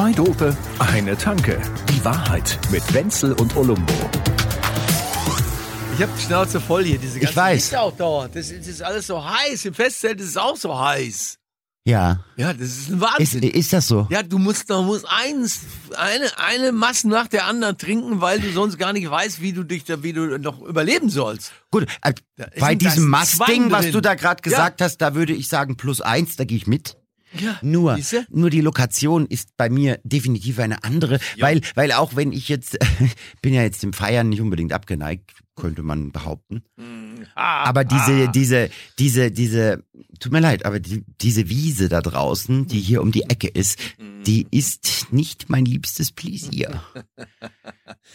[0.00, 1.60] Zwei Dope, eine Tanke.
[1.90, 3.92] Die Wahrheit mit Wenzel und Olumbo.
[5.94, 7.64] Ich hab die Schnauze voll hier, diese ganze weiß.
[7.64, 8.34] Hitze auch dauert.
[8.34, 9.66] Das, das ist alles so heiß.
[9.66, 11.36] Im Festzelt ist es auch so heiß.
[11.84, 12.24] Ja.
[12.38, 13.42] Ja, das ist ein Ist, Wahnsinn.
[13.42, 14.06] ist das so?
[14.08, 15.60] ja, du musst, du musst eins,
[15.94, 19.64] eine, eine Masse nach der anderen trinken, weil du sonst gar nicht weißt, wie du
[19.64, 21.52] dich da, wie du noch überleben sollst.
[21.70, 23.92] Gut, äh, bei ein- da ist diesem Mastding, was drin.
[23.92, 26.96] du da gerade gesagt hast, da würde ich sagen plus eins, da gehe ich mit.
[27.38, 27.58] Ja.
[27.62, 27.98] Nur,
[28.30, 32.78] nur die Lokation ist bei mir definitiv eine andere, weil, weil auch wenn ich jetzt,
[33.42, 36.62] bin ja jetzt dem Feiern nicht unbedingt abgeneigt, könnte man behaupten.
[37.34, 39.84] Ah, Aber diese, diese, diese, diese,
[40.18, 43.78] tut mir leid, aber die, diese Wiese da draußen, die hier um die Ecke ist,
[44.26, 46.82] die ist nicht mein liebstes Pläsier.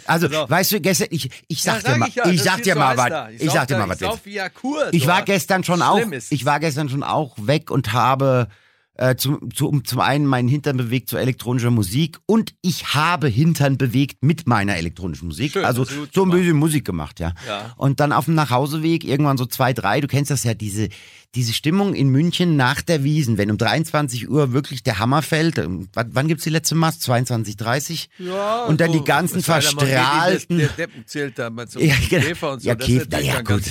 [0.05, 0.49] Also, So.
[0.49, 2.97] weißt du, gestern, ich, ich Ja, sag dir mal, ja, ich sag dir so mal
[2.97, 4.49] was, ich sag dir mal was Ich ja.
[4.91, 6.31] Ich war gestern schon auch, ist.
[6.31, 8.47] ich war gestern schon auch weg und habe
[8.95, 13.27] äh, zum, zu, um zum einen meinen Hintern bewegt zu elektronischer Musik und ich habe
[13.27, 15.53] Hintern bewegt mit meiner elektronischen Musik.
[15.53, 16.31] Schön, also so ein gemacht.
[16.31, 17.33] bisschen Musik gemacht, ja.
[17.47, 17.73] Ja.
[17.77, 20.89] Und dann auf dem Nachhauseweg, irgendwann so zwei, drei, du kennst das ja, diese,
[21.35, 25.57] diese Stimmung in München nach der Wiesen, wenn um 23 Uhr wirklich der Hammer fällt.
[25.57, 27.01] ähm, Wann, gibt's die letzte Mast?
[27.01, 28.09] 22, 30?
[28.19, 30.57] Ja, und dann so, die ganzen verstrahlten.
[30.57, 32.25] Der Deppen zählt da mal zum Ja, genau.
[32.25, 32.67] Käfer und so.
[32.69, 33.63] Ja, das Käfer, ja, gut.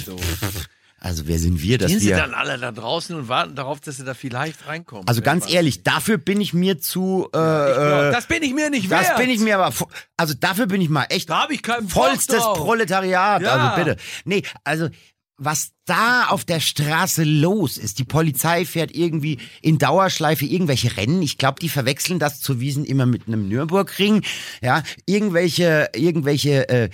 [1.05, 2.17] Also wer sind wir, dass sie wir...
[2.17, 5.07] dann alle da draußen und warten darauf, dass sie da vielleicht reinkommen.
[5.07, 7.27] Also ganz ehrlich, dafür bin ich mir zu.
[7.29, 9.19] Äh, glaub, äh, das bin ich mir nicht das wert.
[9.19, 9.75] bin ich mir aber.
[10.17, 12.43] Also dafür bin ich mal echt Da habe ich keinen vollstes.
[12.43, 13.43] Proletariat.
[13.43, 13.51] Ja.
[13.51, 14.03] Also bitte.
[14.25, 14.89] Nee, also
[15.37, 17.99] was da auf der Straße los ist.
[17.99, 21.21] Die Polizei fährt irgendwie in Dauerschleife irgendwelche Rennen.
[21.21, 24.23] Ich glaube, die verwechseln das zu Wiesen immer mit einem Nürburgring.
[24.63, 26.91] Ja, irgendwelche, irgendwelche äh,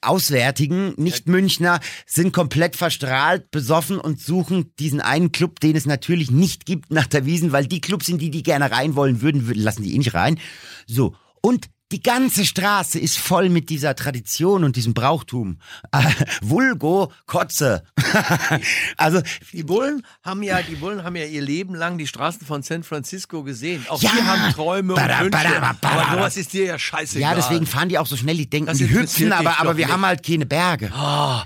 [0.00, 6.30] Auswärtigen, nicht Münchner, sind komplett verstrahlt, besoffen und suchen diesen einen Club, den es natürlich
[6.30, 9.46] nicht gibt nach der Wiesen, weil die Clubs sind, die die gerne rein wollen würden,
[9.46, 10.38] würden lassen die eh nicht rein.
[10.86, 11.14] So.
[11.40, 15.58] Und die ganze Straße ist voll mit dieser Tradition und diesem Brauchtum.
[15.92, 16.02] Äh,
[16.40, 17.84] Vulgo Kotze.
[18.96, 19.22] also,
[19.52, 22.82] Die Bullen haben ja, die Bullen haben ja ihr Leben lang die Straßen von San
[22.82, 23.84] Francisco gesehen.
[23.88, 24.10] Auch Ja.
[24.16, 25.62] die haben Träume und Wünsche.
[25.62, 27.30] Aber sowas ist dir ja scheißegal.
[27.30, 29.88] ja, deswegen fahren die auch so schnell, die denken, Das die hüpfen, aber, aber wir
[29.88, 30.90] haben halt keine Berge.
[30.94, 31.44] Ah,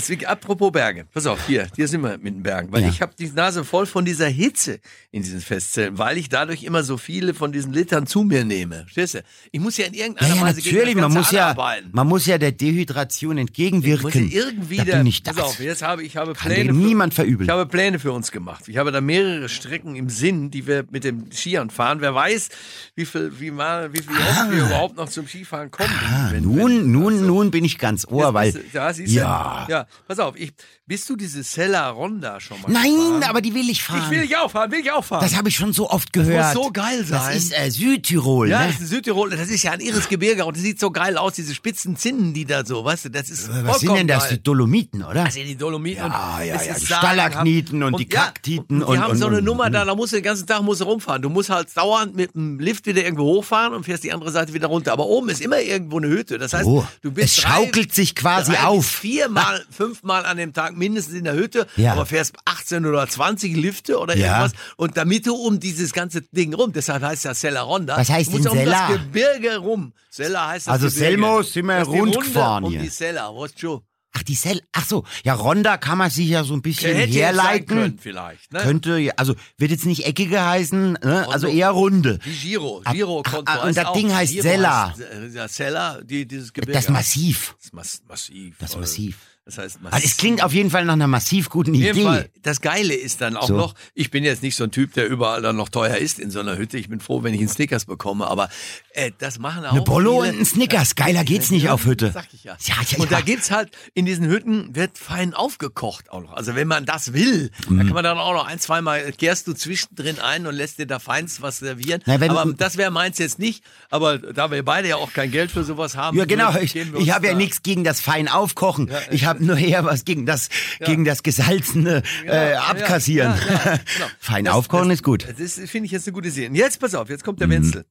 [0.00, 1.06] deswegen, apropos Berge.
[1.12, 2.72] Pass auf, hier, hier sind wir mit den Bergen.
[2.72, 2.88] Weil Ja.
[2.88, 6.82] ich habe die Nase voll von dieser Hitze in diesen Festzelten, weil ich dadurch immer
[6.82, 8.82] so viele von diesen Litern zu mir nehme.
[8.84, 9.22] Verstehst du?
[9.52, 11.54] Ich muss ja in irgendeiner ja, Weise natürlich, man muss ja,
[11.92, 14.02] man muss ja der Dehydration Ich entgegenwirken.
[14.02, 15.44] muss ja irgendwie da da, bin ich pass das.
[15.44, 16.72] auf, jetzt habe ich habe Kann Pläne.
[16.72, 17.44] niemand verübeln.
[17.48, 18.64] Ich habe Pläne für uns gemacht.
[18.68, 22.00] Ich habe da mehrere Strecken im Sinn, die wir mit dem Skiern fahren.
[22.00, 22.48] Wer weiß,
[22.94, 25.90] wie viel, wie mal, wie viel oft wir überhaupt noch zum Skifahren kommen.
[26.06, 28.52] Ah, Wenn- nun, wenn- nun, also- nun bin ich ganz ohr, weil.
[28.52, 29.66] du- ja, ja.
[29.68, 30.52] ja, pass auf, ich,
[30.86, 33.22] bist du diese Sella Ronda schon mal Nein, gefahren?
[33.24, 34.02] aber die will ich fahren.
[34.04, 35.22] Ich will ich auch fahren, will ich auch fahren.
[35.22, 36.54] das habe ich schon so oft gehört.
[36.54, 37.36] muss so geil Das sein.
[37.36, 38.72] ist äh, Südtirol, ja, ne?
[38.72, 41.34] das ist Südtirol, das ist ja ein irres Gebirge und das sieht so geil aus,
[41.34, 44.24] diese spitzen Zinnen, die da so, weißt du, das ist Was sind denn das?
[44.28, 44.36] geil.
[44.38, 45.24] Die Dolomiten, oder?
[45.24, 45.98] Das sind die Dolomiten.
[46.06, 46.86] Ja, und ja, ja, die.
[46.86, 49.94] Stalagniten und die Kaktiten und die und- haben und- so eine und- Nummer da, da
[49.94, 51.22] musst du den ganzen Tag musst du rumfahren.
[51.22, 54.52] Du musst halt dauernd mit dem Lift wieder irgendwo hochfahren und fährst die andere Seite
[54.54, 54.92] wieder runter.
[54.92, 56.38] Aber oben ist immer irgendwo eine Hütte.
[56.38, 58.86] Das heißt, Oh, du bist es drei- schaukelt sich quasi drei auf.
[58.86, 61.92] Viermal, fünfmal an dem Tag mindestens in der Hütte, Ja.
[61.92, 64.38] aber fährst 18 oder 20 Lifte oder Ja.
[64.42, 64.60] irgendwas.
[64.76, 67.96] Und damit du um dieses ganze Ding rum, deshalb heißt das Sella Ronda.
[67.96, 68.88] Was heißt denn um Sella?
[68.88, 69.92] das Gebirge rum.
[70.10, 71.04] Sella heißt das Also Gebirge.
[71.06, 72.82] Selmo sind wir die rund gefahren um hier.
[72.82, 73.82] die Sella, weißt du?
[74.14, 74.62] Ach, die Sel.
[74.72, 75.04] Ach so.
[75.22, 77.66] Ja, Ronda kann man sich ja so ein bisschen Hätte herleiten.
[77.66, 78.52] können vielleicht.
[78.52, 78.60] Ne?
[78.60, 81.26] Könnte, ja, also wird jetzt nicht eckige heißen, ne?
[81.30, 82.18] also eher runde.
[82.24, 82.80] Wie Giro.
[82.84, 84.88] Ab- Giro ah, Konto ah, und das Ding heißt Giro Sella.
[84.90, 86.72] heißt, äh, Ja, Sella, die, dieses Gebirge.
[86.72, 87.54] Das Massiv.
[87.62, 87.72] Das
[88.08, 88.56] massiv.
[88.58, 89.18] Das Massiv.
[89.48, 89.94] Das heißt massiv.
[89.94, 92.02] Also es klingt auf jeden Fall nach einer massiv guten Idee.
[92.04, 93.56] Fall, das Geile ist dann auch So.
[93.56, 96.30] noch, ich bin jetzt nicht so ein Typ, der überall dann noch teuer ist in
[96.30, 96.76] so einer Hütte.
[96.76, 98.50] Ich bin froh, wenn ich einen Snickers bekomme, aber
[98.92, 100.34] äh, das machen auch Eine Bollo viele.
[100.34, 100.96] und ein Snickers.
[100.96, 102.10] Geiler geht's nicht Ja, auf Hütte.
[102.12, 102.58] Sag ich ja.
[102.60, 103.24] Ja, ja, und da ja.
[103.24, 106.34] gibt's halt, in diesen Hütten wird fein aufgekocht auch noch.
[106.34, 107.78] Also wenn man das will, Mhm.
[107.78, 110.86] dann kann man dann auch noch ein, zweimal, kehrst du zwischendrin ein und lässt dir
[110.86, 112.02] da feins was servieren.
[112.04, 113.64] Na, aber das wäre meins jetzt nicht.
[113.88, 116.18] Aber da wir beide ja auch kein Geld für sowas haben.
[116.18, 116.52] Ja, genau.
[116.52, 118.90] würden, Ich, ich habe ja da- nichts gegen das fein aufkochen.
[119.10, 120.48] ich habe nur eher was gegen das,
[120.84, 123.34] gegen das gesalzene äh, Ja, abkassieren.
[123.48, 124.06] ja, ja, genau.
[124.18, 125.26] fein Das- aufkochen das, ist gut.
[125.38, 126.28] Das finde ich jetzt eine gute.
[126.28, 127.84] Und jetzt pass auf, jetzt kommt der Wenzel.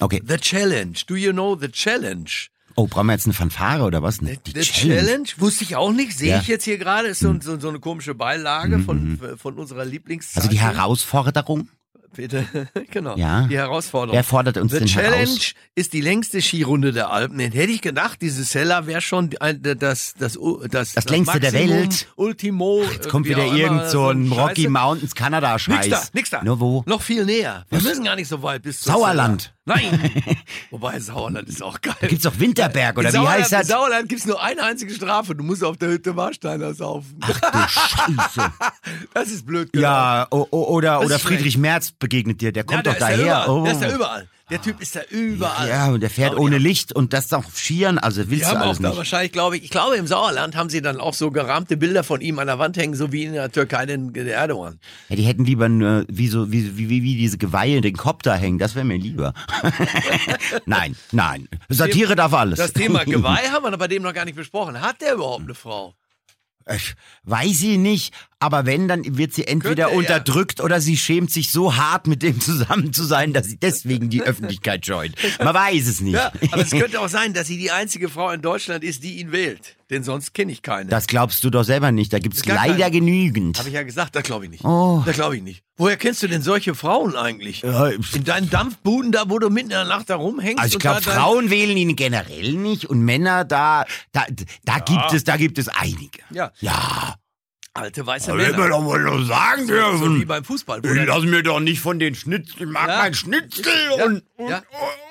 [0.00, 0.22] Okay.
[0.26, 0.94] The Challenge.
[1.06, 2.30] Do you know the Challenge?
[2.76, 4.20] Oh, brauchen wir jetzt eine Fanfare oder was?
[4.20, 4.38] Ne?
[4.46, 5.26] Die The Challenge?
[5.38, 6.16] Wusste ich auch nicht.
[6.16, 6.40] Sehe Ja.
[6.40, 7.08] ich jetzt hier gerade.
[7.08, 10.36] Ist so, so, so eine komische Beilage von, von unserer Lieblingszeit.
[10.36, 11.68] Also die Herausforderung?
[12.14, 12.46] Bitte.
[12.90, 13.16] genau.
[13.16, 13.42] Ja.
[13.48, 14.16] Die Herausforderung.
[14.16, 15.54] Wer fordert uns The denn Challenge heraus?
[15.74, 17.38] ist die längste Skirunde der Alpen.
[17.38, 20.38] Hätte ich gedacht, dieses Seller wäre schon ein- das, das,
[20.70, 22.08] das, das, längste der Maximum, Welt.
[22.16, 22.82] Ultimo.
[22.92, 24.40] Jetzt kommt wie wieder irgend so ein Scheiße.
[24.40, 25.88] Rocky Mountains Kanada Nix Scheiß.
[25.90, 26.42] da, nix da.
[26.42, 26.82] Nur wo?
[26.86, 27.64] Noch viel näher.
[27.70, 29.42] Wir müssen gar nicht so weit bis zum Sauerland.
[29.42, 29.54] Seller.
[29.68, 30.12] Nein.
[30.70, 31.94] Wobei Sauerland ist auch geil.
[32.00, 33.60] Gibt's doch Winterberg oder in wie Sauerland, heißt das?
[33.62, 35.34] In Sauerland gibt's nur eine einzige Strafe.
[35.34, 37.18] Du musst auf der Hütte Warsteiner saufen.
[37.20, 38.52] Du Scheiße.
[39.14, 39.82] Das ist blöd gelaufen.
[39.82, 43.24] Ja, oder, Das oder Friedrich Merz begegnet dir, der Ja, kommt der doch da daher.
[43.24, 43.48] überall.
[43.48, 43.64] Oh.
[43.64, 44.28] Der ist da überall.
[44.50, 45.68] Der Typ ist da überall.
[45.68, 46.62] Ja, und der fährt Oh, ohne ja.
[46.62, 48.96] Licht und das auf Skiern, also Die willst du haben auch alles da nicht.
[48.96, 52.22] wahrscheinlich, glaube ich, ich glaube im Sauerland haben sie dann auch so gerahmte Bilder von
[52.22, 54.80] ihm an der Wand hängen, so wie in der Türkei den Erdogan.
[55.10, 58.36] Ja, die hätten lieber nur, wie, so, wie, wie, wie, diese Geweihe den Kopf da
[58.36, 59.34] hängen, das wäre mir lieber.
[60.66, 61.48] nein, nein.
[61.68, 62.58] Satire darf alles.
[62.58, 64.80] Das Thema Geweih haben wir bei dem noch gar nicht besprochen.
[64.80, 65.94] Hat der überhaupt eine Frau?
[66.74, 69.98] Ich weiß sie nicht, aber wenn, dann wird sie entweder Könnte er.
[69.98, 74.10] unterdrückt oder sie schämt sich so hart, mit dem zusammen zu sein, dass sie deswegen
[74.10, 75.12] die Öffentlichkeit scheut.
[75.42, 76.14] Man weiß es nicht.
[76.14, 79.18] Ja, aber es könnte auch sein, dass sie die einzige Frau in Deutschland ist, die
[79.20, 79.76] ihn wählt.
[79.90, 80.90] Denn sonst kenne ich keine.
[80.90, 82.12] Das glaubst du doch selber nicht.
[82.12, 82.90] Da gibt's Gar leider keine.
[82.90, 83.58] genügend.
[83.58, 84.64] Habe ich ja gesagt, das glaube ich nicht.
[84.64, 85.02] Oh.
[85.06, 85.62] Das glaube ich nicht.
[85.78, 87.62] Woher kennst du denn solche Frauen eigentlich?
[87.62, 90.58] Ja, In deinen Dampfbuden, da wo du mitten in der Nacht da rumhängst?
[90.62, 94.26] Also ich glaube, da Frauen wählen ihn generell nicht und Männer da, da,
[94.64, 96.18] da gibt es, da gibt es einige.
[96.30, 97.16] Ja, Ja.
[97.78, 98.68] Alte weiße mir Männer.
[98.68, 100.26] doch wohl noch sagen So, so wie dürfen.
[100.26, 100.80] beim Fußball.
[100.84, 102.98] Ich dann- lass mir doch nicht von den Schnitzel, ich mag Ja.
[102.98, 103.64] mein Schnitzel
[103.96, 104.04] Ja.
[104.04, 104.62] und, und, Ja.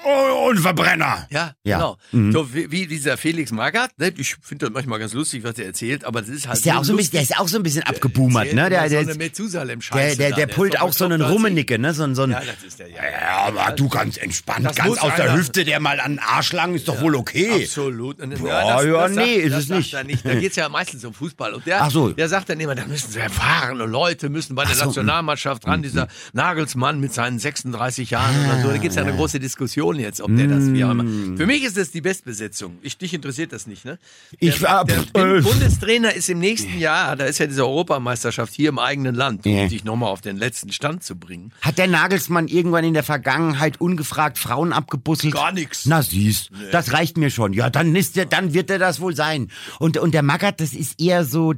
[0.04, 1.28] und, und Verbrenner.
[1.30, 1.78] Ja, Ja.
[1.78, 1.98] genau.
[2.12, 2.32] Mhm.
[2.32, 4.14] So wie, wie dieser Felix Magath, ne?
[4.18, 6.80] ich finde das manchmal ganz lustig, was er erzählt, aber das ist halt Ist der
[6.80, 8.70] auch so ein bisschen, der ist auch so ein bisschen abgeboomert, ne?
[8.70, 11.94] Der, der, so eine der, Methusalem-Scheiße der, der pult doch auch so einen Rummenicke, ne?
[11.94, 12.96] So, ein- so ein, Ja, das ist der, ja.
[13.04, 16.20] ja, aber du ganz entspannt, Das ganz aus der einer- Hüfte, der mal an den
[16.20, 17.64] Arsch lang, ist doch wohl okay.
[17.64, 18.20] Absolut.
[18.20, 19.94] Ja, nee, ist das es nicht.
[19.94, 20.04] Da
[20.36, 21.54] geht's ja meistens um Fußball.
[21.54, 22.10] Und der, Ach so.
[22.12, 25.82] der sagt dann immer, da müssen so erfahrene Leute müssen bei der so, Nationalmannschaft ran.
[25.82, 28.68] Dieser Nagelsmann mit seinen 36 Jahren oder so.
[28.70, 31.04] Da gibt's ja eine große Diskussion jetzt, ob der das wie auch immer.
[31.38, 32.78] Für mich ist das die Bestbesetzung.
[32.82, 33.98] Ich, dich interessiert das nicht, ne?
[34.42, 35.42] Der, Ich war- der pff, äh.
[35.42, 39.52] Bundestrainer ist im nächsten Jahr, da ist ja diese Europameisterschaft hier im eigenen Land, um
[39.52, 39.68] Ja.
[39.68, 41.52] dich nochmal auf den letzten Stand zu bringen.
[41.62, 45.34] Hat der Nagelsmann irgendwann in der Vergangenheit ungefragt Frauen abgebusselt?
[45.34, 45.86] Gar nix.
[45.86, 47.54] Na siehst, das reicht mir schon.
[47.54, 49.50] Ja, dann ist der, dann wird er das wohl sein.
[49.80, 51.54] Und, und der Magath, das ist eher so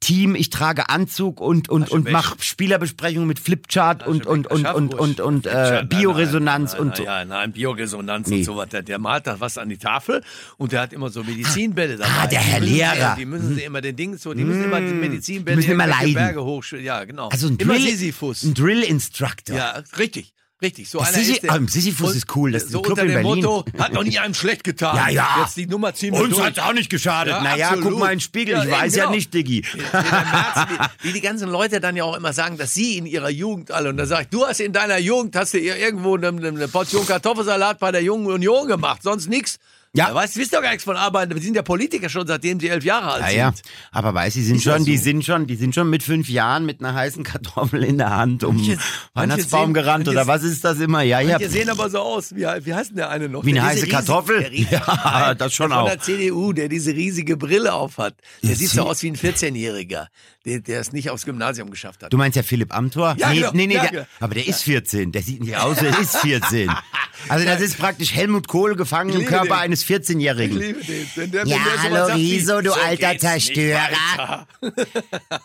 [0.00, 2.12] Team, ich trage Anzug und, und, und Wäsche.
[2.12, 7.04] mach Spielerbesprechungen mit Flipchart und, und, und, und, und, und, äh, Bioresonanz und so.
[7.04, 8.38] Ja, nein, Bioresonanz Nee.
[8.38, 8.68] und so was.
[8.70, 10.22] Der, malt da was an die Tafel
[10.56, 12.10] und der hat immer so Medizinbälle dabei.
[12.22, 13.16] Ah, der Die Herr sie- Lehrer.
[13.18, 15.86] Die müssen sie immer den Ding so, die müssen immer die Medizinbälle Die müssen immer
[15.86, 16.14] leiden.
[16.14, 17.28] Berge hoch, ja, genau.
[17.28, 18.42] Also ein Drill, Sisyphus.
[18.44, 19.56] ein Drill Instructor.
[19.56, 20.32] Ja, richtig.
[20.62, 21.60] Richtig, so einer Sisi- ist der.
[21.66, 23.44] Sisyphus Und ist cool, das ist so ein Club unter in dem Berlin.
[23.44, 24.96] Motto, hat noch nie einem schlecht getan.
[24.96, 25.36] Ja, ja.
[25.40, 26.46] Jetzt die Nummer ziehen Uns durch.
[26.46, 27.32] hat's auch nicht geschadet.
[27.34, 27.90] Ja, naja, absolut.
[27.90, 29.16] guck mal in den Spiegel, Ja, ich weiß ja genau.
[29.16, 29.64] nicht, Diggi.
[29.92, 30.68] Merz,
[31.02, 33.70] wie, wie die ganzen Leute dann ja auch immer sagen, dass sie in ihrer Jugend
[33.72, 36.68] alle, und da sag ich, du hast in deiner Jugend, hast du irgendwo eine, eine
[36.68, 39.58] Portion Kartoffelsalat bei der Jungen Union gemacht, sonst nix.
[39.94, 40.08] Ja.
[40.08, 40.14] Ja.
[40.14, 41.34] Weißt du, wisst doch gar nichts von Arbeiten.
[41.34, 43.52] Wir sind ja Politiker schon, seitdem sie elf Jahre alt Ja, ja.
[43.52, 43.62] sind.
[43.90, 45.04] Aber weiß, die sind Ist ja schon, die so.
[45.04, 48.42] sind schon, die sind schon mit fünf Jahren mit einer heißen Kartoffel in der Hand
[48.42, 48.78] um Manche-
[49.12, 51.02] Weihnachtsbaum manche gerannt oder was ist das immer?
[51.02, 51.36] Ja, ja.
[51.36, 52.34] Die sehen aber so aus.
[52.34, 53.44] Wie, wie heißt denn der eine noch?
[53.44, 54.38] Wie eine heiße Kartoffel?
[54.46, 55.90] riesige- Ja, das schon der von auch.
[55.90, 58.14] der CDU, der diese riesige Brille aufhat.
[58.42, 60.06] Der Ja, sieht sie- so aus wie ein 14-Jähriger,
[60.46, 62.10] der, der es nicht aufs Gymnasium geschafft hat.
[62.12, 63.14] Du meinst ja Philipp Amthor?
[63.18, 63.50] Ja, nee, genau.
[63.52, 64.04] nee, nee, Ja, der, genau.
[64.20, 65.12] aber der ist 14.
[65.12, 66.70] Der sieht nicht aus, der ist 14.
[67.28, 69.52] Also das ist praktisch Helmut Kohl gefangen Ich im Körper den.
[69.54, 70.58] eines Ich 14-Jährigen.
[70.58, 71.06] liebe den.
[71.14, 74.46] Wenn der, Ja, wenn sowas hallo, sagt Riso, du so alter Zerstörer.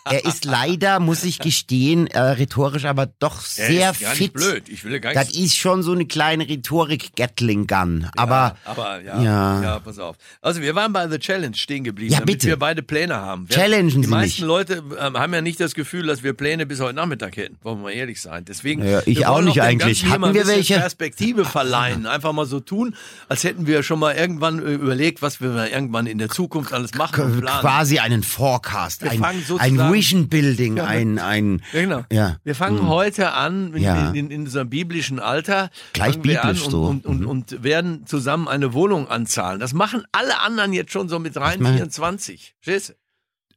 [0.06, 4.20] Er ist leider, muss ich gestehen, äh, rhetorisch aber doch sehr ist gar fit.
[4.22, 4.70] nicht blöd.
[4.70, 8.10] Ich will gar Das ist schon so eine kleine Rhetorik-Gatling-Gun.
[8.16, 9.62] Aber Aber ja, Ja.
[9.62, 9.80] ja.
[9.80, 10.18] pass auf.
[10.42, 12.48] Also wir waren bei The Challenge stehen geblieben, Ja, damit bitte.
[12.48, 13.50] wir beide Pläne haben.
[13.50, 14.48] Wir, Challengen die Sie meisten mich.
[14.48, 17.58] Leute ähm, haben ja nicht das Gefühl, dass wir Pläne bis heute Nachmittag hätten.
[17.64, 18.46] Wollen wir mal ehrlich sein.
[18.46, 20.06] Deswegen Ja, ich auch nicht eigentlich.
[20.06, 20.76] Hatten wir welche?
[20.80, 22.06] Perspektive verleihen.
[22.18, 22.96] Einfach mal so tun,
[23.30, 26.94] als hätten wir schon mal irgendwann äh, überlegt, was wir irgendwann in der Zukunft alles
[26.96, 27.62] machen und planen.
[27.62, 32.04] quasi einen Forecast, Wir ein, ein Vision Building, ein, ein, Ja, genau.
[32.12, 32.38] Ja.
[32.44, 34.10] Wir fangen heute an in, Ja.
[34.12, 35.70] in, in unserem biblischen Alter.
[35.94, 36.84] Gleich biblisch an so.
[36.84, 37.28] und, und, Mhm.
[37.28, 39.60] und, und werden zusammen eine Wohnung anzahlen.
[39.60, 42.56] Das machen alle anderen jetzt schon so mit rein machen- 24.
[42.62, 42.96] Verstehst?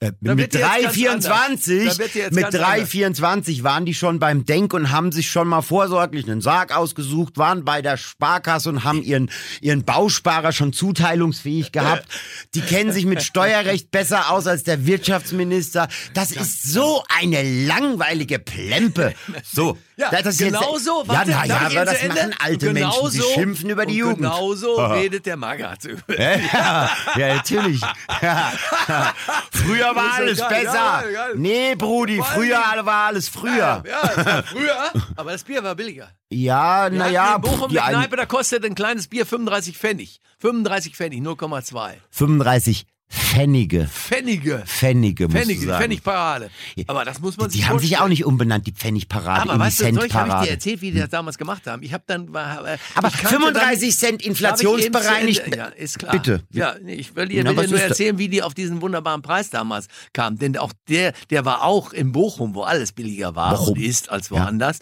[0.03, 1.97] Äh, mit wird jetzt ganz 3,24, anders.
[1.97, 2.89] Da wird jetzt mit ganz anders.
[2.91, 7.37] 3,24 waren die schon beim Denk und haben sich schon mal vorsorglich einen Sarg ausgesucht,
[7.37, 9.31] waren bei der Sparkasse und haben ihren,
[9.61, 12.07] ihren Bausparer schon zuteilungsfähig gehabt.
[12.55, 15.89] Die kennen sich mit Steuerrecht besser aus als der Wirtschaftsminister.
[16.15, 19.15] Das ist so eine langweilige Plempe.
[19.45, 19.77] So.
[19.99, 21.03] Ja, das ist genau jetzt, so.
[21.03, 23.11] Ja, Warte, na, ja, darf ich aber das machen alte genau Menschen.
[23.11, 24.17] Sie so- schimpfen über die Jugend.
[24.21, 25.87] Genau so redet der Magath.
[26.09, 26.89] Ja,
[27.19, 27.83] ja, natürlich.
[28.23, 28.53] Ja.
[29.53, 30.49] Früher Früher war alles geil.
[30.65, 30.75] besser.
[30.75, 31.33] Ja, geil.
[31.37, 33.83] Nee, Brudi, früher war alles früher.
[33.87, 36.11] Ja, das war früher, aber das Bier war billiger.
[36.31, 40.21] Ja, naja, in Bochum die eine einen- Kneipe, da kostet ein kleines Bier 35 Pfennig.
[40.39, 41.93] 35 Pfennig, 0,2.
[42.11, 43.89] 35 Pfennige.
[43.89, 44.63] Pfennige.
[44.67, 45.83] Pfennige, musst Pfennige, die sagen.
[45.83, 46.51] Pfennigparade.
[46.87, 49.59] Aber das muss man Die sich haben sich auch nicht umbenannt, die Pfennigparade Aber in
[49.59, 50.51] die weißt du, soll ich, habe ich dir Centparade.
[50.51, 51.83] erzählt, wie die das damals gemacht haben?
[51.83, 52.33] Ich habe dann.
[52.33, 55.57] War, äh, Aber ich kannte 35 Cent dann, ich inflationsbereinigt.
[55.57, 56.13] Ja, ist klar.
[56.13, 56.43] Bitte.
[56.53, 59.51] Ja, ich will dir, Na, will dir nur erzählen, wie die auf diesen wunderbaren Preis
[59.51, 60.39] damals kamen.
[60.39, 63.75] Denn auch der, der war auch in Bochum, wo alles billiger war Bochum.
[63.77, 64.79] und ist als woanders,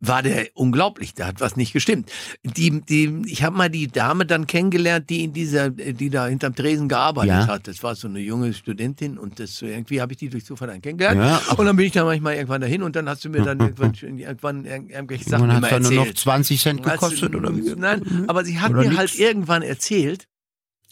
[0.00, 1.14] war der unglaublich.
[1.14, 2.12] Da hat was nicht gestimmt.
[2.44, 6.54] Die, die, ich habe mal die Dame dann kennengelernt, die in dieser, die da hinterm
[6.54, 7.46] Tresen gearbeitet Ja.
[7.46, 7.66] hat.
[7.66, 10.82] Das war so eine junge Studentin und das irgendwie habe ich die durch Zufall dann
[10.82, 11.18] kennengelernt.
[11.20, 11.54] Ja.
[11.56, 13.94] Und dann bin ich da manchmal irgendwann dahin und dann hast du mir dann irgendwann,
[13.94, 16.18] irgendwann irg- irgendwelche Sachen Man hat dann nur noch erzählt.
[16.18, 17.74] 20 Cent Weißt du, gekostet oder wie?
[17.76, 18.98] Nein, aber sie hat Oder mir nix?
[18.98, 20.28] halt irgendwann erzählt,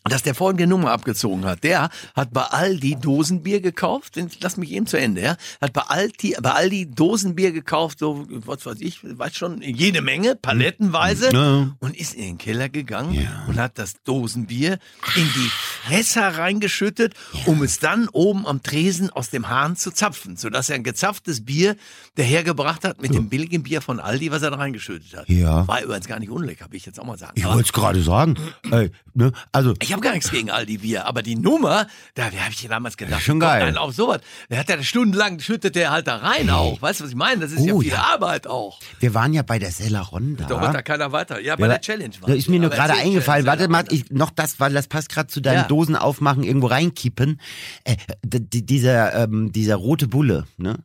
[0.04, 1.64] dass der folgende Nummer abgezogen hat.
[1.64, 4.20] Der hat bei Aldi Dosenbier gekauft.
[4.40, 5.36] Lass mich eben zu Ende, ja.
[5.62, 10.36] Hat bei Aldi, bei Aldi Dosenbier gekauft, so, was weiß ich, weiß schon, jede Menge,
[10.36, 11.32] palettenweise.
[11.32, 11.74] Ja.
[11.80, 13.44] Und ist in den Keller gegangen Ja.
[13.48, 14.78] und hat das Dosenbier
[15.16, 15.50] in die
[15.88, 17.14] Fässer reingeschüttet,
[17.46, 21.44] um es dann oben am Tresen aus dem Hahn zu zapfen, sodass er ein gezapftes
[21.46, 21.76] Bier
[22.16, 25.28] dahergebracht hat mit dem billigen Bier von Aldi, was er da reingeschüttet hat.
[25.30, 25.66] Ja.
[25.66, 27.32] War übrigens gar nicht unlecker, habe ich jetzt auch mal sagen.
[27.36, 28.36] Ich wollte es gerade sagen.
[28.70, 29.32] Ey, ne?
[29.50, 32.96] Also, ich habe gar nichts gegen Aldi Bier, aber die Nummer, da habe ich damals
[32.96, 33.62] gedacht, Schon geil.
[33.62, 34.20] einer auf sowas.
[34.50, 36.80] Der hat ja stundenlang, schüttet der halt da rein auch.
[36.82, 37.40] Weißt du, was ich meine?
[37.40, 38.02] Das ist ja Oh, viel ja.
[38.12, 38.78] Arbeit auch.
[39.00, 41.40] wir waren ja bei der Celeron Da hört da keiner weiter.
[41.40, 43.46] Ja, bei Ja, der Challenge war Da ist mir nur gerade eingefallen.
[43.46, 45.64] Warte mal, ich, noch das, weil das passt gerade zu deinem Ja.
[45.68, 47.40] Dosen aufmachen, irgendwo reinkippen.
[47.84, 50.76] Äh, d- dieser, ähm, dieser rote Bulle, ne?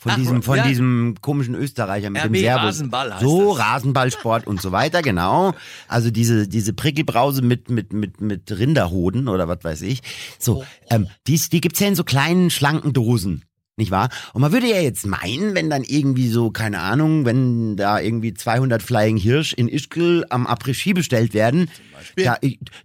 [0.00, 0.66] Von Ach, diesem, von ja.
[0.66, 2.64] diesem komischen Österreicher mit RB dem Servus.
[2.64, 3.66] Rasenball heißt so, das.
[3.66, 5.52] Rasenballsport und so weiter, genau.
[5.88, 10.00] Also diese, diese Prickelbrause mit, mit, mit, mit Rinderhoden oder was weiß ich.
[10.38, 13.44] So, ähm, dies, die gibt's ja in so kleinen, schlanken Dosen.
[13.76, 14.08] Nicht wahr?
[14.32, 18.32] Und man würde ja jetzt meinen, wenn dann irgendwie so, keine Ahnung, wenn da irgendwie
[18.32, 21.70] 200 Flying Hirsch in Ischgl am Après-Ski bestellt werden,
[22.16, 22.38] da,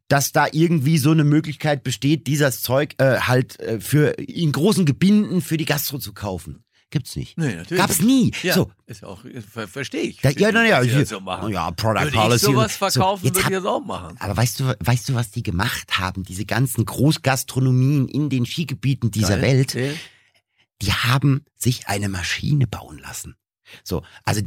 [0.10, 4.86] dass da irgendwie so eine Möglichkeit besteht, dieses Zeug äh, halt äh, für in großen
[4.86, 6.65] Gebinden für die Gastro zu kaufen.
[6.92, 7.38] Gibt's nicht.
[7.38, 7.82] Nee, natürlich.
[7.82, 8.32] Gab's nie.
[8.44, 10.22] Ja, So, ist auch, ver verstehe ich.
[10.22, 11.51] da, ja, na, ja, so machen.
[11.51, 12.36] ja, Product Würde Policy.
[12.46, 14.15] ich sowas so, verkaufen, jetzt würde ich das auch machen.
[14.20, 16.24] aber weißt du, weißt du, was die gemacht haben?
[16.24, 19.42] Diese ganzen Großgastronomien in den Skigebieten dieser Geil.
[19.42, 19.96] Welt, Erzähl.
[20.84, 23.36] die haben sich eine Maschine bauen lassen.
[23.84, 24.41] So, also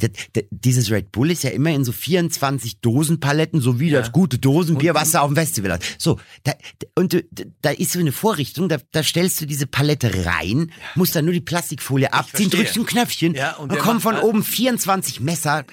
[0.51, 4.01] dieses Red Bull ist ja immer in so 24 Dosenpaletten, so wie Ja.
[4.01, 6.01] das gute Dosenbier, was du auf dem Festival hast.
[6.01, 6.53] So, da,
[6.95, 7.25] und d-
[7.63, 11.35] da ist so eine Vorrichtung, da, da stellst du diese Palette rein, musst dann nur
[11.35, 15.65] die Plastikfolie abziehen, drückst ein Knöpfchen Ja, und und, kommen von oben 24 Messer,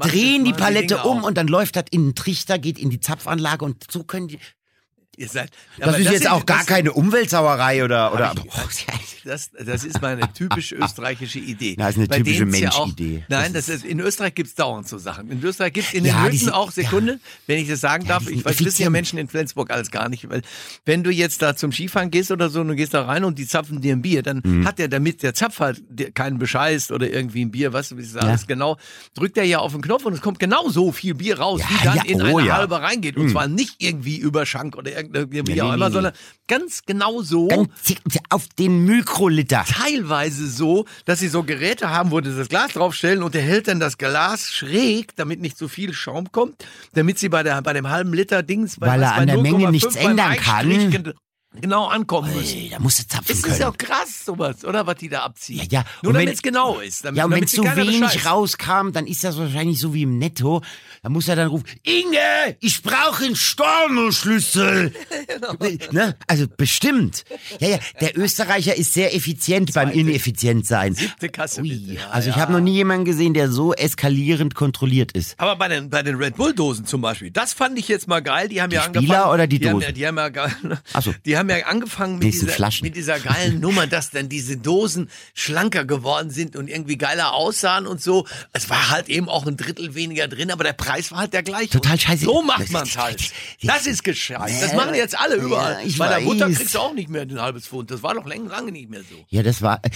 [0.00, 1.24] drehen die Palette Dinge um auf.
[1.24, 4.38] und dann läuft das in den Trichter, geht in die Zapfanlage und so können die.
[5.18, 8.34] Ihr seid, Das ist jetzt sind- auch gar das- keine Umweltsauerei oder, oder.
[8.68, 8.86] ich-
[9.24, 11.74] Das, das ist meine typisch österreichische Idee.
[11.78, 13.24] Ja, ist eine Bei typische es ja Menschidee.
[13.28, 15.28] Nein, Das das ist, in Österreich gibt's dauernd so Sachen.
[15.30, 17.18] In Österreich gibt's in den Ja, Hütten auch Sekunde,
[17.48, 18.28] wenn ich das sagen Ja, darf.
[18.28, 18.90] Ich weiß, wissen ja.
[18.90, 20.28] Menschen in Flensburg alles gar nicht.
[20.30, 20.42] Weil
[20.84, 23.36] wenn du jetzt da zum Skifahren gehst oder so und du gehst da rein und
[23.38, 24.64] die zapfen dir ein Bier, dann Mhm.
[24.64, 25.82] hat der, damit der Zapf halt
[26.14, 28.76] keinen bescheißt oder irgendwie ein Bier, weißt du, wie das alles genau,
[29.14, 31.68] drückt er ja auf den Knopf und es kommt genau so viel Bier raus, Ja,
[31.80, 32.56] wie dann ja, in oh eine ja.
[32.58, 33.16] halbe reingeht.
[33.16, 36.12] Und zwar nicht irgendwie über Schank oder irgendwie nee, auch immer, sondern
[36.48, 37.70] ganz genau so Ganz
[38.30, 39.64] auf den Mikroliter.
[39.66, 43.68] teilweise so, dass sie so Geräte haben, wo sie das Glas draufstellen und der hält
[43.68, 47.72] dann das Glas schräg, damit nicht so viel Schaum kommt, damit sie bei, der, bei
[47.72, 51.14] dem halben Liter Dings, bei, Weil er an der Menge 0,5 nichts ändern kann.
[51.58, 52.58] Genau ankommen müssen.
[52.58, 53.54] Ey, da musst du zapfen Es können.
[53.54, 54.86] ist ja auch krass, sowas, oder?
[54.86, 55.58] Was die da abziehen.
[55.58, 55.84] Ja, ja.
[56.02, 57.02] Nur damit es genau ist.
[57.04, 58.26] Damit, ja, und wenn damit sie keiner wenig bescheißt.
[58.26, 60.60] rauskam, dann ist das wahrscheinlich so wie im Netto.
[61.02, 64.92] Da muss er dann rufen, Inge, ich brauche einen Stornoschlüssel.
[65.92, 66.16] ne?
[66.26, 67.24] Also bestimmt.
[67.60, 70.94] Ja, ja, der Österreicher ist sehr effizient beim ineffizient sein.
[70.94, 71.94] Siebte Kasse, Ui, bitte.
[71.94, 72.42] Ja, also ich ja.
[72.42, 75.38] habe noch nie jemanden gesehen, der so eskalierend kontrolliert ist.
[75.40, 78.48] Aber bei den, bei den Red Bull-Dosen zum Beispiel, das fand ich jetzt mal geil.
[78.48, 79.34] Die haben ja Spieler angefangen.
[79.34, 79.86] oder die die haben Dosen?
[79.86, 81.14] ja, die haben ja, ge- Ach so.
[81.24, 85.10] die haben ja angefangen mit es dieser, mit dieser geilen Nummer, dass dann diese Dosen
[85.34, 88.26] schlanker geworden sind und irgendwie geiler aussahen und so.
[88.52, 91.42] Es war halt eben auch ein Drittel weniger drin, aber der Preis war halt der
[91.42, 91.70] gleiche.
[91.70, 92.24] Total Und scheiße.
[92.24, 93.30] So macht Das- man's halt.
[93.62, 94.50] das- ist gescheit.
[94.60, 95.78] Das machen jetzt alle überall.
[95.86, 97.90] ja, Bei der Mutter kriegst du auch nicht mehr ein halbes Pfund.
[97.90, 99.24] Das war doch länger lange nicht mehr so.
[99.28, 99.80] Ja, das war.
[99.84, 99.90] Äh,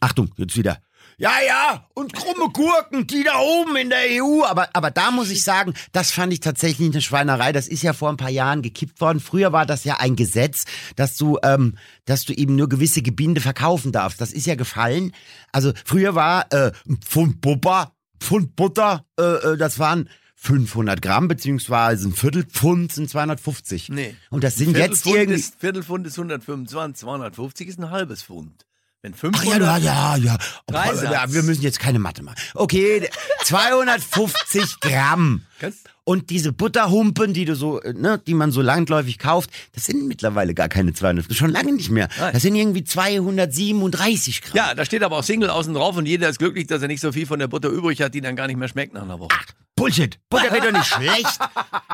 [0.00, 0.80] Achtung, jetzt wieder.
[1.16, 4.44] Ja, ja, und krumme Gurken, die da oben in der EU.
[4.44, 7.52] Aber, aber da muss ich sagen, das fand ich tatsächlich eine Schweinerei.
[7.52, 9.20] Das ist ja vor ein paar Jahren gekippt worden.
[9.20, 10.64] Früher war das ja ein Gesetz,
[10.96, 14.20] dass du, ähm, dass du eben nur gewisse Gebinde verkaufen darfst.
[14.20, 15.12] Das ist ja gefallen.
[15.52, 20.08] Also früher war äh, ein Pfund Butter, Pfund Butter, äh, äh, das waren
[20.40, 23.88] 500 Gramm, beziehungsweise ein Viertelpfund sind 250.
[23.88, 24.14] Nee.
[24.30, 25.34] Und das sind jetzt irgendwie...
[25.34, 28.67] Ist, Viertelpfund ist 125, 250 ist ein halbes Pfund.
[29.02, 30.38] Wenn Ach 500, ja, ja, ja, ja.
[30.66, 31.12] Dreisatz.
[31.12, 31.32] ja.
[31.32, 32.36] Wir müssen jetzt keine Mathe machen.
[32.54, 33.08] Okay,
[33.44, 35.42] 250 Gramm.
[36.02, 40.08] Und diese Butterhumpen, die du so, äh, ne, die man so landläufig kauft, das sind
[40.08, 42.08] mittlerweile gar keine 200, schon lange nicht mehr.
[42.18, 42.32] Nein.
[42.32, 44.56] Das sind irgendwie 237 Gramm.
[44.56, 47.00] Ja, da steht aber auch Single außen drauf und jeder ist glücklich, dass er nicht
[47.00, 49.20] so viel von der Butter übrig hat, die dann gar nicht mehr schmeckt nach einer
[49.20, 49.36] Woche.
[49.78, 50.18] Bullshit.
[50.30, 51.38] Butter wird doch nicht schlecht.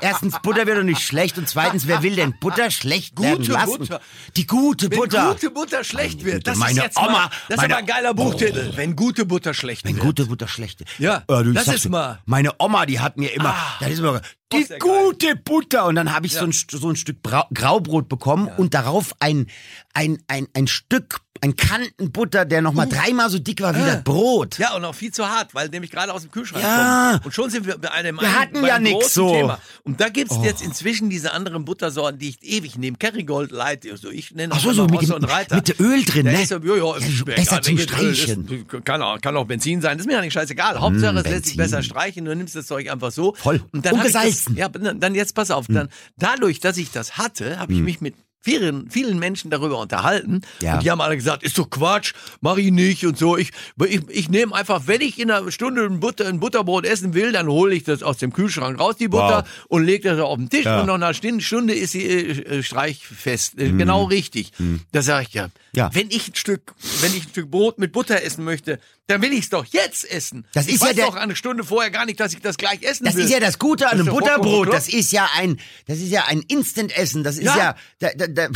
[0.00, 1.38] Erstens, Butter wird doch nicht schlecht.
[1.38, 3.78] Und zweitens, wer will denn Butter schlecht werden Gute lassen?
[3.78, 4.00] Butter.
[4.36, 5.28] Die gute Wenn Butter.
[5.28, 7.78] gute Butter schlecht Meine wird, das meine ist jetzt Oma, mal, das ist meine- aber
[7.80, 8.72] ein geiler Buchtitel.
[8.76, 10.04] Wenn gute Butter schlecht Wenn wird.
[10.04, 10.84] gute Butter schlechte.
[10.98, 12.18] Ja, du, ich das ist mal- Ah.
[12.26, 14.20] Meine Oma, die hat mir immer, das ist immer
[14.52, 14.90] die ist der geil.
[15.06, 15.86] gute Butter.
[15.86, 17.18] Und dann habe ich so, ein, so ein Stück
[17.54, 19.46] Graubrot bekommen und darauf ein,
[19.94, 24.58] ein, ein, ein Stück, ein Kantenbutter, der nochmal dreimal so dick war wie das Brot.
[24.58, 24.62] Uh.
[24.62, 27.10] Ja, und auch viel zu hart, weil nämlich gerade aus dem Kühlschrank Ja.
[27.14, 27.26] kommt.
[27.26, 29.26] Und schon sind wir bei einem, Wir hatten ja großen so.
[29.28, 29.32] Oh.
[29.34, 29.58] Thema.
[29.82, 32.96] Und da gibt's jetzt inzwischen diese anderen Buttersorten, die ich ewig nehme.
[32.96, 35.56] Kerrygold Light, also ich nenne Ach so, so mit dem- und Reiter.
[35.56, 36.42] mit Öl drin, Der ne?
[36.42, 38.48] Ist, ja, ja, ist besser zum Streichen.
[38.48, 40.80] Ist, kann, auch, kann auch Benzin sein, das ist mir ja nicht scheißegal.
[40.80, 43.34] Hauptsache, es lässt sich Mm, besser streichen, du nimmst das Zeug einfach so.
[43.34, 43.62] Voll.
[43.72, 44.56] Und dann ich das, Ungesalzen.
[44.56, 48.14] Ja, dann, jetzt pass auf, dann dadurch, dass ich das hatte, habe ich mich mit
[48.44, 50.42] vielen, vielen Menschen darüber unterhalten.
[50.60, 50.74] Ja.
[50.74, 53.36] Und die haben alle gesagt, ist doch Quatsch, mach ich nicht und so.
[53.38, 53.50] Ich,
[53.86, 57.32] ich, ich nehme einfach, wenn ich in einer Stunde ein, Butter, ein Butterbrot essen will,
[57.32, 59.64] dann hole ich das aus dem Kühlschrank raus, die Butter, Wow.
[59.68, 60.80] und lege das auf den Tisch Ja.
[60.80, 63.58] und nach einer Stunde, ist sie äh, äh, streichfest.
[63.58, 64.52] Äh, Genau richtig.
[64.92, 65.50] Da sage ich ja, Mhm.
[65.74, 65.90] Ja.
[65.94, 69.32] wenn ich ein Stück, wenn ich ein Stück Brot mit Butter essen möchte, dann will
[69.32, 70.46] ich es doch jetzt essen.
[70.54, 72.56] Das ich ist ja weiß der- doch eine Stunde vorher gar nicht, dass ich das
[72.56, 73.24] gleich essen Das will.
[73.24, 74.72] ist ja das Gute an Das einem Butterbrot.
[74.72, 77.22] Das ist ja ein, das ist ja ein Instant-Essen.
[77.22, 77.76] Das ist ja, Ja.
[77.98, 78.48] da, da, da,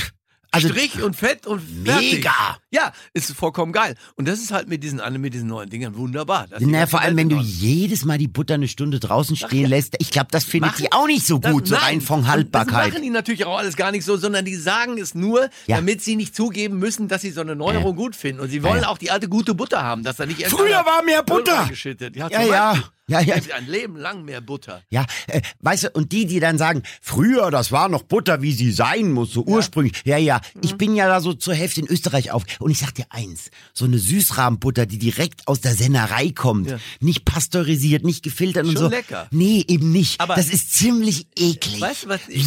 [0.51, 2.15] also Strich und Fett und fertig.
[2.15, 2.59] Mega.
[2.71, 3.95] Ja, ist vollkommen geil.
[4.17, 6.47] Und das ist halt mit diesen, mit diesen neuen Dingern wunderbar.
[6.49, 9.69] Das naja, vor allem, wenn du jedes Mal die Butter eine Stunde draußen stehen ja.
[9.69, 9.97] lässt.
[9.99, 11.85] Ich glaube, das findet Machen- die auch nicht so Das- gut, so nein.
[11.85, 12.87] rein von Haltbarkeit.
[12.87, 15.77] Das machen die natürlich auch alles gar nicht so, sondern die sagen es nur, Ja.
[15.77, 18.41] damit sie nicht zugeben müssen, dass sie so eine Neuerung gut finden.
[18.41, 21.03] Und sie wollen auch die alte gute Butter haben, dass da nicht erst Früher war
[21.05, 21.71] mehr Butter.
[22.15, 23.21] Ja, Ja, ja.
[23.21, 23.55] Ja, ja.
[23.57, 24.83] Ein Leben lang mehr Butter.
[24.91, 28.53] Ja, äh, weißt du, und die, die dann sagen, früher, das war noch Butter, wie
[28.53, 29.95] sie sein muss, so ursprünglich.
[30.05, 30.79] Ja, ja, ich Mhm.
[30.79, 32.45] bin ja da so zur Hälfte in Österreich auf.
[32.61, 36.79] Und ich sag dir eins, so eine Süßrahmenbutter, die direkt aus der Sennerei kommt, Ja.
[37.01, 38.89] nicht pasteurisiert, nicht gefiltert und Schon so.
[38.89, 39.27] lecker.
[39.31, 40.21] Nee, eben nicht.
[40.21, 41.81] Aber- das ist ziemlich eklig.
[41.81, 42.21] Weißt du was?
[42.29, 42.45] Ich,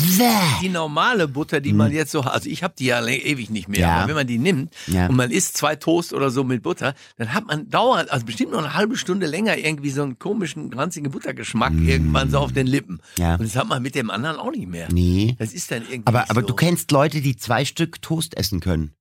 [0.61, 3.67] die normale Butter, die man jetzt so hat, also ich habe die ja ewig nicht
[3.67, 3.79] mehr.
[3.81, 3.91] Ja.
[3.97, 5.07] aber wenn man die nimmt Ja.
[5.07, 8.51] und man isst zwei Toast oder so mit Butter, dann hat man dauernd, also bestimmt
[8.51, 10.19] noch eine halbe Stunde länger irgendwie so einen
[10.53, 13.01] komischen, ranzigen Buttergeschmack irgendwann so auf den Lippen.
[13.17, 13.35] Ja.
[13.35, 14.87] Und das hat man mit dem anderen auch nicht mehr.
[14.91, 15.35] Nee.
[15.39, 16.47] Das ist dann irgendwie Aber, aber so.
[16.47, 18.93] du kennst Leute, die zwei Stück Toast essen können.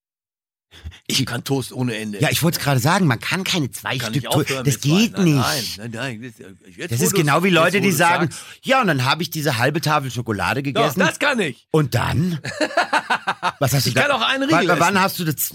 [1.08, 2.20] Ich kann Toast ohne Ende.
[2.20, 4.50] Ja, ich wollte es gerade sagen, man kann keine zwei kann Stück Toast.
[4.64, 5.78] Das geht nein, nicht.
[5.78, 6.22] Nein, nein, nein.
[6.22, 8.40] Das, jetzt, Das ist genau wie jetzt, Leute, wo die sagen, sagst.
[8.62, 11.00] ja, und dann habe ich diese halbe Tafel Schokolade Doch, gegessen.
[11.00, 11.66] das kann ich.
[11.72, 12.38] Und dann?
[13.58, 14.02] Was hast du Ich da?
[14.02, 15.00] kann auch einen Riegel Wann, wann essen.
[15.02, 15.52] hast du das?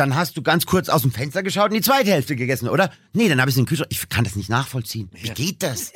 [0.00, 2.90] Dann hast du ganz kurz aus dem Fenster geschaut und die zweite Hälfte gegessen, oder?
[3.12, 3.90] Nee, dann habe ich es in den Kühlschrank.
[3.92, 5.10] Ich kann das nicht nachvollziehen.
[5.12, 5.92] Wie geht das?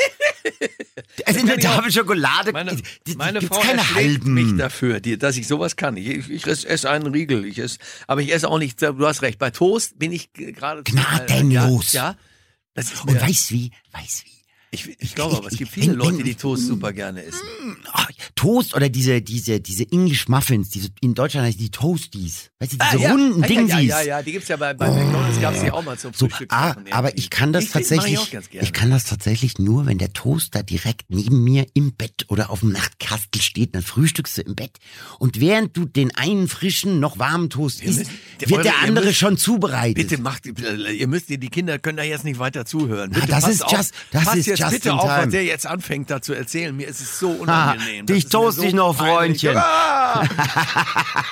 [1.25, 4.35] Also in der Tafel Schokolade Meine, die- meine gibt's Frau keine halben.
[4.35, 5.97] mich dafür, die, dass ich sowas kann.
[5.97, 8.83] Ich, ich, ich esse einen Riegel, ich esse, aber ich esse auch nicht.
[8.83, 9.39] Du hast recht.
[9.39, 11.93] Bei Toast bin ich gerade Gnadenlos.
[11.95, 12.17] Ja, ja,
[12.75, 13.71] das ist Und weißt wie?
[13.93, 14.34] Weiß wie?
[14.75, 17.41] Ich, ich glaube, aber es gibt viele Leute, die Toast super gerne essen.
[17.93, 22.51] Ah, Toast oder diese, diese, diese English Muffins, diese, in Deutschland heißen die Toasties.
[22.59, 23.11] Weißt du, diese Ah, ja.
[23.13, 23.89] runden ja, ja, Dingsies.
[23.89, 26.29] Ja, ja, ja, die gibt's ja bei, bei McDonalds, gab's die auch mal zum So,
[26.29, 26.53] Frühstück.
[26.53, 28.67] ah, aber ich kann das ich, tatsächlich, Ich, auch ganz gerne.
[28.67, 32.61] ich kann das tatsächlich nur, wenn der Toaster direkt neben mir im Bett oder auf
[32.61, 34.79] dem Nachtkastel steht, dann frühstückst du im Bett
[35.19, 38.11] und während du den einen frischen, noch warmen Toast isst, müsst-
[38.41, 39.95] wird eure- der andere müsst- schon zubereitet.
[40.09, 43.11] Bitte macht, ihr müsst, die Kinder können da jetzt nicht weiter zuhören.
[43.11, 45.67] Bitte das passt ist auf, just- das ist jetzt just bitte auf, was der jetzt
[45.67, 46.77] anfängt da zu erzählen.
[46.77, 48.07] Mir ist es so unangenehm.
[48.07, 49.41] Das dich toast dich noch, peinlich.
[49.43, 49.57] Freundchen.
[49.57, 50.23] Ah!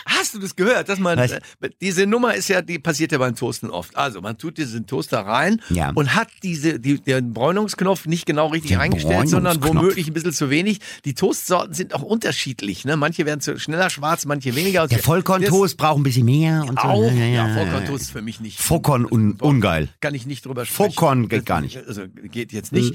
[0.07, 1.33] Hast du das gehört, dass man, Was?
[1.33, 1.41] äh,
[1.81, 3.97] diese Nummer ist ja, die passiert ja beim Toasten oft.
[3.97, 5.91] Also, man tut diesen Toaster rein Ja.
[5.95, 10.51] und hat diese, die, den Bräunungsknopf nicht genau richtig eingestellt, sondern womöglich ein bisschen zu
[10.51, 10.79] wenig.
[11.05, 12.97] Die Toastsorten sind auch unterschiedlich, ne?
[12.97, 14.87] Manche werden zu schneller schwarz, manche weniger.
[14.87, 16.89] der Vollkorntoast braucht ein bisschen mehr und so.
[16.89, 17.55] Auch, Ja, ja, ja, ja.
[17.55, 18.61] Vollkorntoast ist für mich nicht.
[18.61, 19.89] Vollkorn un, ungeil.
[20.01, 20.77] Kann ich nicht drüber sprechen.
[20.93, 21.79] Vollkorn geht gar nicht.
[21.87, 22.95] Also geht jetzt nicht.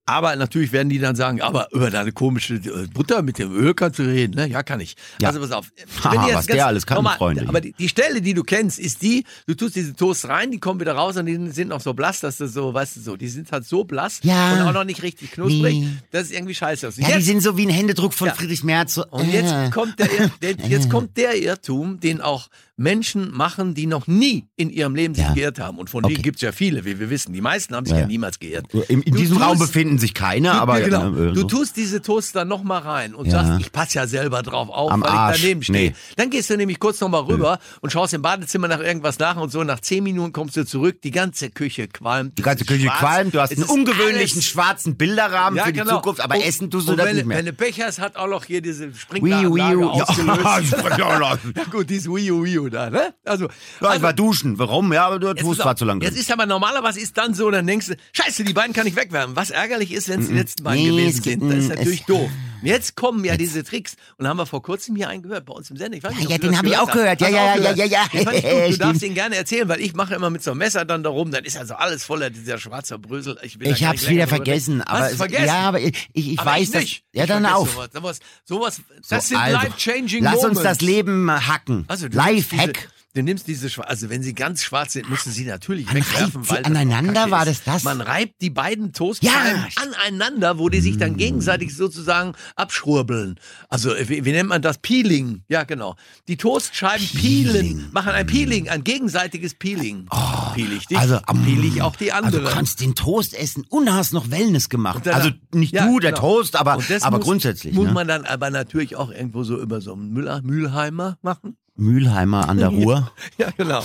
[0.07, 3.73] Aber natürlich werden die dann sagen, aber über deine komische äh, Butter mit dem Öl
[3.75, 4.47] kannst du reden, ne?
[4.47, 4.95] Ja, kann ich.
[5.21, 5.27] Ja.
[5.29, 5.67] Also pass auf.
[5.77, 5.81] Die
[6.27, 7.47] jetzt was der alles kann, normal- Freunde.
[7.47, 10.59] Aber die, die Stelle, die du kennst, ist die, du tust diese Toast rein, die
[10.59, 13.15] kommen wieder raus und die sind noch so blass, dass du so, weißt du so,
[13.15, 14.53] die sind halt so blass Ja.
[14.53, 15.79] und auch noch nicht richtig knusprig.
[15.81, 15.87] Nee.
[16.11, 16.87] Das ist irgendwie scheiße.
[16.87, 16.97] aus.
[16.97, 18.33] Ja, die Jetzt- sind so wie ein Händedruck von Ja.
[18.33, 18.95] Friedrich Merz.
[18.95, 19.69] So, und jetzt äh.
[19.69, 20.09] kommt der,
[20.41, 25.13] der, jetzt kommt der Irrtum, den auch Menschen machen, die noch nie in ihrem Leben
[25.13, 25.77] sich geirrt haben.
[25.77, 26.15] Und von Okay.
[26.15, 27.31] denen gibt's ja viele, wie wir wissen.
[27.31, 28.73] Die meisten haben sich Ja, niemals geirrt.
[28.87, 31.09] In, in diesem tust- Raum befinden finden sich keine, aber ja, genau.
[31.09, 31.47] äh, du so.
[31.47, 33.43] tust diese Toast dann noch mal rein und Ja.
[33.43, 35.35] sagst, ich passe ja selber drauf auf, Am weil Arsch.
[35.37, 35.89] ich daneben stehe.
[35.89, 35.95] Nee.
[36.15, 39.35] Dann gehst du nämlich kurz noch mal rüber und schaust im Badezimmer nach irgendwas nach
[39.35, 39.63] und so.
[39.65, 42.37] Nach zehn Minuten kommst du zurück, die ganze Küche qualmt.
[42.37, 45.79] die ganze ist Küche qualmt, du hast einen ist ungewöhnlichen schwarzen Bilderrahmen ja, für die
[45.79, 45.95] genau.
[45.97, 47.37] Zukunft, aber essen tust du und das wenn, nicht mehr.
[47.37, 50.75] Wenn du Pech hast, hat auch noch hier diese Wii, Sprinkleranlage Wii, ausgelöst.
[50.97, 53.13] ja, Ja gut, dieses Wii U, Wii U da, ne?
[53.25, 53.51] Also, Ja,
[53.81, 54.57] ich also war duschen.
[54.57, 54.93] Warum?
[54.93, 56.05] Ja, aber du tust ist zwar zu lange.
[56.05, 58.95] Jetzt ist aber normalerweise ist dann so, dann denkst du, scheiße, die beiden kann ich
[58.95, 59.35] wegwärmen.
[59.35, 61.39] Was ärgerlich ist, wenn es die letzten beiden Nee, gewesen es sind.
[61.39, 62.29] gibt- Das ist mm, natürlich es- doof.
[62.63, 63.95] Jetzt kommen ja diese Tricks.
[64.17, 65.97] Und haben wir vor kurzem hier einen gehört bei uns im Sender.
[65.97, 67.19] Ich weiß nicht, Ja, ja, den das hab ich auch gehört.
[67.19, 68.69] Ja, ja, du auch ja, ja, ja.
[68.69, 71.09] Du darfst ihn gerne erzählen, weil ich mache immer mit so einem Messer dann da
[71.09, 71.31] rum.
[71.31, 73.35] Dann ist also alles voller dieser schwarzer Brösel.
[73.41, 75.45] Ich, Ich hab's nicht wieder vergessen, aber Hast es- vergessen?
[75.47, 77.03] ja, aber ich, ich, weiß nicht.
[77.13, 77.79] Ja, dann auf.
[77.91, 80.57] Sowas, sowas, das sind also, life-changing Lass Moments.
[80.59, 81.85] uns das Leben hacken.
[81.87, 82.89] Also Live-Hack.
[83.13, 86.31] Du nimmst diese Schwa also wenn sie ganz schwarz sind, du sie natürlich Man wegwerfen,
[86.41, 87.83] reibt sie weil das aneinander, Kacke war das das?
[87.83, 89.67] Man reibt die beiden Toastscheiben Ja.
[90.07, 93.35] aneinander, wo die sich dann gegenseitig sozusagen abschrurbeln.
[93.67, 94.77] Also äh, wie, wie nennt man das?
[94.77, 95.43] Peeling.
[95.49, 95.95] Ja, genau.
[96.29, 100.07] Die Toastscheiben peelen, machen ein Peeling, ein gegenseitiges Peeling.
[100.55, 102.43] Peel ich dich, Also, am- peel ich auch die also andere.
[102.43, 105.01] du kannst den Toast essen und hast noch Wellness gemacht.
[105.05, 106.21] danach- Also nicht Ja, du, der genau.
[106.37, 107.73] Toast, aber, das aber muss, grundsätzlich.
[107.73, 107.91] Muss ne?
[107.93, 111.57] man dann aber natürlich auch irgendwo so über so einen Müller, Mühlheimer machen.
[111.75, 113.11] Mülheimer an der Ruhr.
[113.37, 113.83] Ja, genau.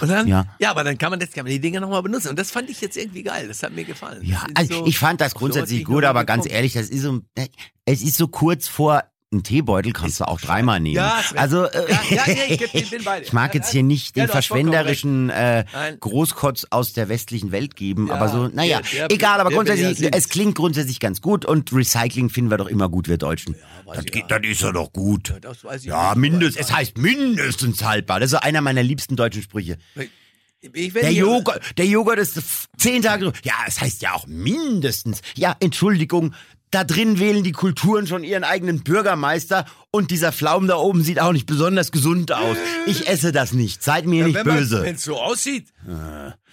[0.00, 0.46] Und dann, ja.
[0.58, 0.70] Ja.
[0.70, 2.28] aber dann kann man das, kann man die Dinge nochmal benutzen.
[2.28, 3.48] Und das fand ich jetzt irgendwie geil.
[3.48, 4.24] Das hat mir gefallen.
[4.24, 6.56] Ja, also so- ich fand das grundsätzlich ich gut, aber ganz gekommen.
[6.56, 7.20] ehrlich, das ist so,
[7.84, 10.94] es ist so kurz vor ein Teebeutel kannst du auch dreimal nehmen.
[10.96, 15.64] Ja, also äh, Ja, ja, ich ich mag jetzt hier nicht den verschwenderischen äh.
[15.98, 20.08] Großkotz aus der westlichen Welt geben, aber so, naja, der- der- egal, aber der grundsätzlich,
[20.14, 23.56] es klingt grundsätzlich ganz gut und Recycling finden wir doch immer gut, wir Deutschen.
[23.92, 25.34] das, geht, das ist ja doch gut.
[25.82, 28.20] Ja, nicht, mindest, aber- es heißt mindestens haltbar.
[28.20, 29.78] Das ist einer meiner liebsten deutschen Sprüche.
[30.94, 32.40] Der Joghurt, der Joghurt ist
[32.78, 33.32] zehn Tage.
[33.42, 35.20] Ja, es heißt ja auch mindestens.
[35.34, 36.34] Ja, Entschuldigung.
[36.74, 41.20] Da drin wählen die Kulturen schon ihren eigenen Bürgermeister und dieser Pflaumen da oben sieht
[41.20, 42.56] auch nicht besonders gesund aus.
[42.86, 43.82] Ich esse das nicht.
[43.84, 44.82] Seid mir nicht wenn böse.
[44.82, 45.68] Wenn es so aussieht.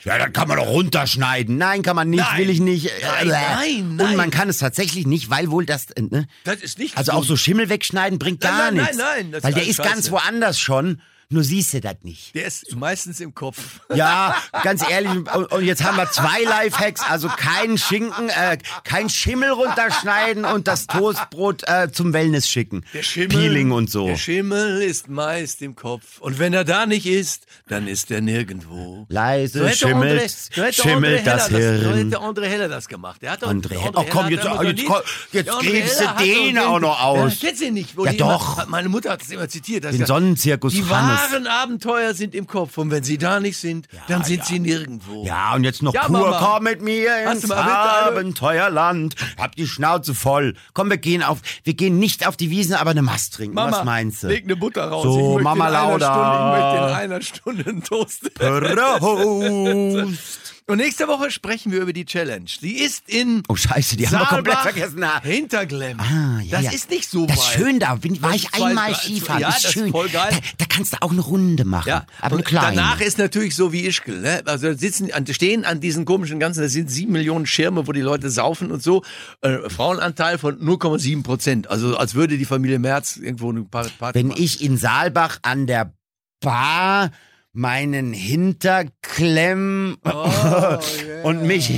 [0.03, 1.57] Ja, dann kann man doch runterschneiden.
[1.57, 2.37] Nein, kann man nicht, Nein.
[2.39, 2.91] will ich nicht.
[3.01, 4.09] Nein, nein, nein.
[4.11, 6.27] Und man kann es tatsächlich nicht, weil wohl das, äh, ne?
[6.43, 7.27] Das ist nicht Also auch gesund.
[7.39, 8.97] so Schimmel wegschneiden bringt Nein, gar nein, nein, nichts.
[8.97, 10.11] nein, das ist weil der ist ganz scheiße.
[10.11, 11.01] woanders schon.
[11.31, 12.35] Nur siehst du das nicht.
[12.35, 13.79] Der ist meistens im Kopf.
[13.93, 19.09] Ja, ganz ehrlich, und und jetzt haben wir zwei Lifehacks, also kein Schinken, äh, kein
[19.09, 22.83] Schimmel runterschneiden und das Toastbrot äh, zum Wellness schicken.
[22.93, 24.07] Der Schimmel, Peeling und so.
[24.07, 26.19] Der Schimmel ist meist im Kopf.
[26.19, 29.05] Und wenn er da nicht ist, dann ist er nirgendwo.
[29.09, 30.27] Leise So André,
[30.73, 31.97] so schimmelt das Heller so Hirn.
[32.11, 33.21] hätte André Heller das gemacht.
[33.21, 36.57] Der hat doch, André André Ach komm, jetzt- so jetzt komm, jetzt gräbst du den
[36.59, 37.33] auch noch aus.
[37.41, 37.95] Ja, kennst du ihn nicht?
[37.97, 38.57] Wo Ja, doch.
[38.57, 39.85] Immer, meine Mutter hat das immer zitiert.
[39.85, 41.20] Den Sonnenzirkus Hannes.
[41.21, 42.77] Wahren Abenteuer sind im Kopf.
[42.77, 45.25] Und wenn sie da nicht sind, dann sind sie nirgendwo.
[45.25, 46.39] Ja, und jetzt noch Ja, pur, Mama.
[46.39, 47.49] komm mit mir ins?
[47.49, 49.15] Abenteuerland.
[49.37, 50.55] Hab die Schnauze voll.
[50.73, 53.55] Komm, wir gehen auf, wir gehen nicht auf die Wiesen, aber eine Mast trinken.
[53.55, 54.27] Mama, Was meinst du?
[54.27, 55.03] leg eine Butter raus.
[55.03, 56.11] So, Mama Lauda.
[56.13, 58.33] Stunde, ich möchte in einer Stunde einen Toast.
[58.33, 60.27] Prost.
[60.67, 62.45] Und nächste Woche sprechen wir über die Challenge.
[62.61, 65.03] Die ist in Oh Scheiße, die haben wir komplett Saalbach vergessen.
[65.03, 65.97] Ah, Hinterglemm.
[65.99, 66.71] ja, das ja.
[66.71, 67.45] ist nicht so Das weit.
[67.45, 67.95] ist schön da.
[67.95, 69.41] Bin, war Das ich zwei, einmal Skifahren.
[69.41, 69.85] Ja, ist das schön.
[69.87, 70.29] ist voll geil.
[70.31, 71.89] Da, da kannst du auch eine Runde machen.
[71.89, 72.75] Ja, aber eine kleine.
[72.77, 74.21] danach ist natürlich so wie Ischgl.
[74.21, 74.43] Ne?
[74.45, 77.99] Also da sitzen, stehen an diesen komischen ganzen, das sind sieben Millionen Schirme, wo die
[78.01, 79.03] Leute saufen und so.
[79.41, 81.69] Äh, Frauenanteil von 0,7 Prozent.
[81.69, 84.41] Also als würde die Familie Merz irgendwo eine Par- Party Wenn machen.
[84.41, 85.93] ich in Saalbach an der
[86.39, 87.11] Bar
[87.53, 90.77] meinen Hinter klemm Oh,
[91.23, 91.71] und mich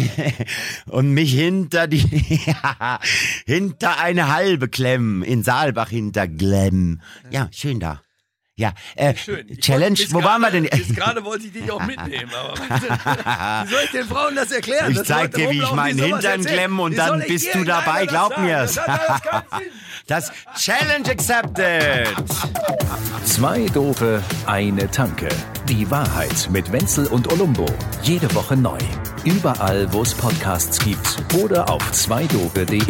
[0.88, 2.00] und mich hinter die
[3.46, 7.02] hinter eine halbe klemm in Saalbach hinter Glemm.
[7.32, 8.02] Ja, schön da.
[8.56, 9.48] Ja, äh, Schön.
[9.50, 10.86] Ich Challenge, wollte- wo waren wir gerade- denn?
[10.88, 12.54] Bis gerade wollte ich dich auch mitnehmen, aber
[13.66, 14.92] wie soll ich den Frauen das erklären?
[14.92, 18.76] Ich zeig dir, wie ich meinen Hintern klemme und dann bist du dabei, glaub mir's.
[18.76, 19.22] Das.
[20.06, 22.10] Das Challenge accepted.
[23.26, 25.30] Zwei Dope, eine Tanke.
[25.70, 27.66] Die Wahrheit mit Wenzel und Olumbo.
[28.02, 28.78] Jede Woche neu.
[29.24, 32.82] Überall, wo es Podcasts gibt oder auf zweidope.de.